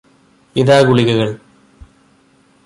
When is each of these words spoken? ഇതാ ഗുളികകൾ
ഇതാ 0.55 0.81
ഗുളികകൾ 0.81 1.29